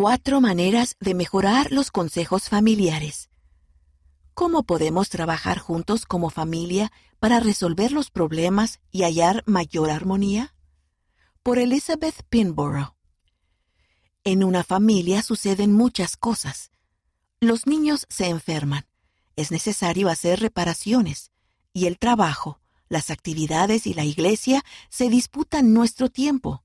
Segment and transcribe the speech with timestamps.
[0.00, 3.30] Cuatro maneras de mejorar los consejos familiares.
[4.32, 10.54] ¿Cómo podemos trabajar juntos como familia para resolver los problemas y hallar mayor armonía?
[11.42, 12.94] Por Elizabeth Pinborough.
[14.22, 16.70] En una familia suceden muchas cosas.
[17.40, 18.86] Los niños se enferman.
[19.34, 21.32] Es necesario hacer reparaciones.
[21.72, 26.62] Y el trabajo, las actividades y la iglesia se disputan nuestro tiempo.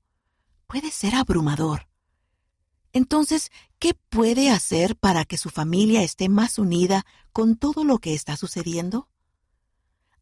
[0.68, 1.88] Puede ser abrumador.
[2.94, 3.50] Entonces,
[3.80, 8.36] ¿qué puede hacer para que su familia esté más unida con todo lo que está
[8.36, 9.08] sucediendo?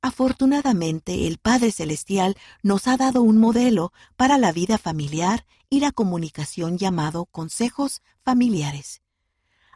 [0.01, 5.93] Afortunadamente, el Padre Celestial nos ha dado un modelo para la vida familiar y la
[5.93, 9.03] comunicación llamado consejos familiares.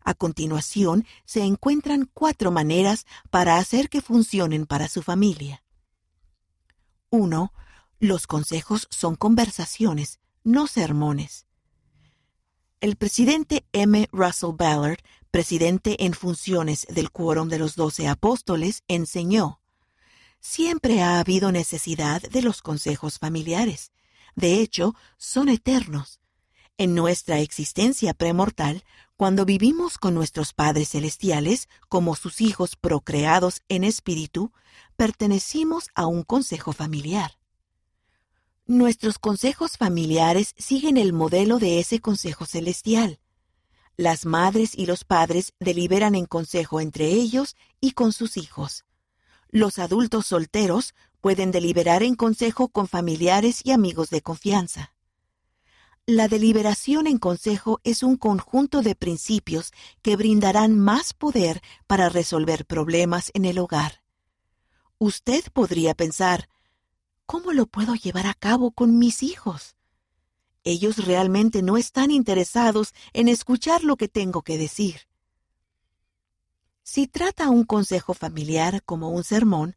[0.02, 5.62] A continuación, se encuentran cuatro maneras para hacer que funcionen para su familia.
[7.10, 7.52] 1.
[8.00, 11.45] Los consejos son conversaciones, no sermones.
[12.86, 14.08] El presidente M.
[14.12, 14.98] Russell Ballard,
[15.32, 19.60] presidente en funciones del Quórum de los Doce Apóstoles, enseñó,
[20.38, 23.90] Siempre ha habido necesidad de los consejos familiares.
[24.36, 26.20] De hecho, son eternos.
[26.78, 28.84] En nuestra existencia premortal,
[29.16, 34.52] cuando vivimos con nuestros padres celestiales como sus hijos procreados en espíritu,
[34.94, 37.36] pertenecimos a un consejo familiar.
[38.68, 43.20] Nuestros consejos familiares siguen el modelo de ese consejo celestial.
[43.96, 48.84] Las madres y los padres deliberan en consejo entre ellos y con sus hijos.
[49.50, 54.94] Los adultos solteros pueden deliberar en consejo con familiares y amigos de confianza.
[56.04, 59.70] La deliberación en consejo es un conjunto de principios
[60.02, 64.02] que brindarán más poder para resolver problemas en el hogar.
[64.98, 66.48] Usted podría pensar,
[67.26, 69.76] ¿cómo lo puedo llevar a cabo con mis hijos?
[70.64, 75.02] Ellos realmente no están interesados en escuchar lo que tengo que decir.
[76.82, 79.76] Si trata un consejo familiar como un sermón,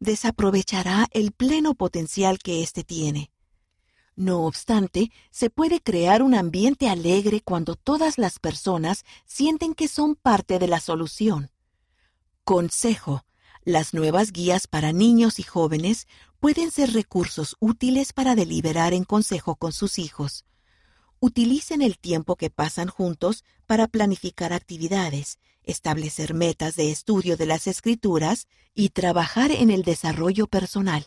[0.00, 3.30] desaprovechará el pleno potencial que éste tiene.
[4.14, 10.16] No obstante, se puede crear un ambiente alegre cuando todas las personas sienten que son
[10.16, 11.50] parte de la solución.
[12.44, 13.24] Consejo.
[13.64, 16.08] Las nuevas guías para niños y jóvenes
[16.40, 20.44] pueden ser recursos útiles para deliberar en consejo con sus hijos.
[21.20, 27.68] Utilicen el tiempo que pasan juntos para planificar actividades, establecer metas de estudio de las
[27.68, 31.06] escrituras y trabajar en el desarrollo personal.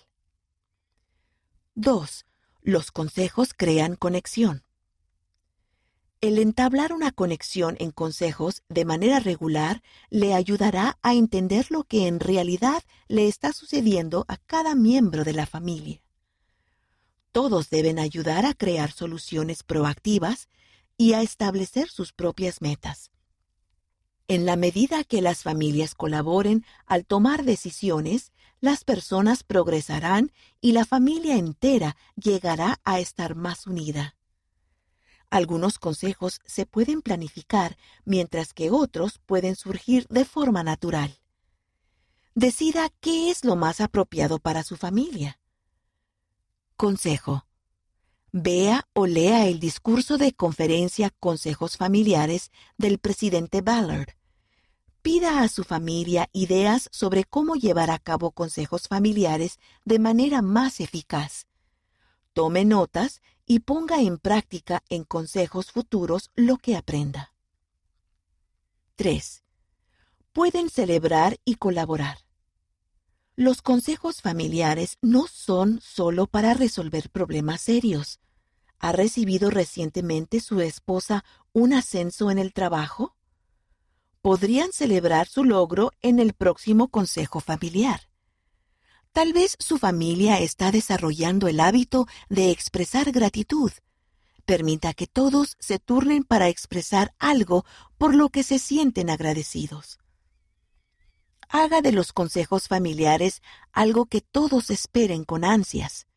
[1.74, 2.26] 2.
[2.62, 4.65] Los consejos crean conexión.
[6.22, 12.08] El entablar una conexión en consejos de manera regular le ayudará a entender lo que
[12.08, 16.02] en realidad le está sucediendo a cada miembro de la familia.
[17.32, 20.48] Todos deben ayudar a crear soluciones proactivas
[20.98, 23.12] y a establecer sus propias metas.
[24.28, 30.86] En la medida que las familias colaboren al tomar decisiones, las personas progresarán y la
[30.86, 34.15] familia entera llegará a estar más unida.
[35.30, 41.20] Algunos consejos se pueden planificar, mientras que otros pueden surgir de forma natural.
[42.36, 45.40] Decida qué es lo más apropiado para su familia.
[46.76, 47.46] Consejo.
[48.34, 54.10] Vea o lea el discurso de conferencia Consejos Familiares del presidente Ballard.
[55.02, 60.82] Pida a su familia ideas sobre cómo llevar a cabo consejos familiares de manera más
[60.82, 61.48] eficaz.
[62.36, 67.34] Tome notas y ponga en práctica en consejos futuros lo que aprenda.
[68.98, 69.42] 3.
[70.34, 72.18] Pueden celebrar y colaborar.
[73.38, 78.20] Los consejos familiares no son solo para resolver problemas serios.
[78.80, 83.16] ¿Ha recibido recientemente su esposa un ascenso en el trabajo?
[84.22, 88.10] Podrían celebrar su logro en el próximo consejo familiar.
[89.16, 93.72] Tal vez su familia está desarrollando el hábito de expresar gratitud.
[94.46, 97.66] Permita que todos se turnen para expresar algo
[97.98, 99.98] por lo que se sienten agradecidos
[101.50, 103.42] haga de los consejos familiares
[103.72, 106.08] algo que todos esperen con ansias.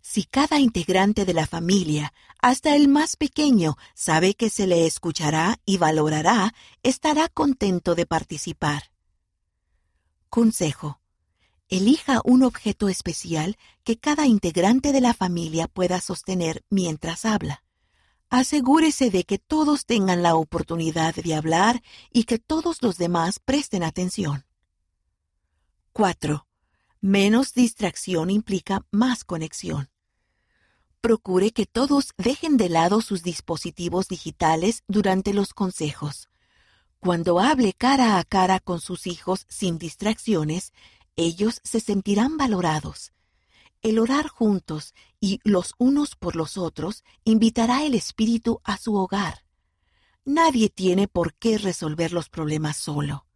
[0.00, 5.58] Si cada integrante de la familia, hasta el más pequeño, sabe que se le escuchará
[5.64, 8.90] y valorará, estará contento de participar.
[10.28, 11.00] Consejo.
[11.68, 17.62] Elija un objeto especial que cada integrante de la familia pueda sostener mientras habla.
[18.30, 23.82] Asegúrese de que todos tengan la oportunidad de hablar y que todos los demás presten
[23.82, 24.44] atención.
[25.92, 26.46] 4.
[27.00, 29.90] Menos distracción implica más conexión.
[31.00, 36.28] Procure que todos dejen de lado sus dispositivos digitales durante los consejos.
[37.00, 40.72] Cuando hable cara a cara con sus hijos sin distracciones,
[41.18, 43.12] ellos se sentirán valorados.
[43.82, 49.44] El orar juntos y los unos por los otros invitará el espíritu a su hogar.
[50.24, 53.26] Nadie tiene por qué resolver los problemas solo.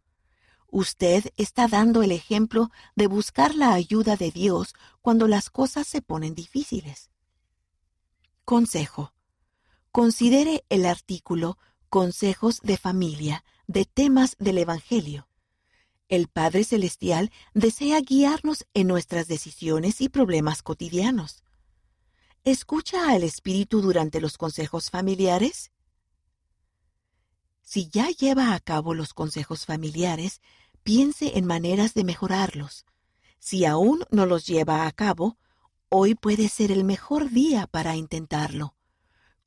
[0.67, 6.01] Usted está dando el ejemplo de buscar la ayuda de Dios cuando las cosas se
[6.01, 7.11] ponen difíciles.
[8.45, 9.13] Consejo.
[9.91, 11.57] Considere el artículo
[11.89, 15.27] Consejos de familia de temas del Evangelio.
[16.13, 21.43] El Padre Celestial desea guiarnos en nuestras decisiones y problemas cotidianos.
[22.43, 25.71] ¿Escucha al Espíritu durante los consejos familiares?
[27.63, 30.39] Si ya lleva a cabo los consejos familiares,
[30.83, 32.85] piense en maneras de mejorarlos.
[33.39, 35.39] Si aún no los lleva a cabo,
[35.89, 38.75] hoy puede ser el mejor día para intentarlo.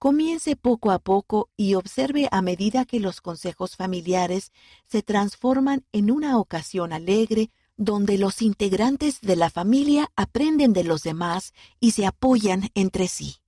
[0.06, 4.53] Comience poco a poco y observe a medida que los consejos familiares
[4.87, 11.03] se transforman en una ocasión alegre donde los integrantes de la familia aprenden de los
[11.03, 13.38] demás y se apoyan entre sí.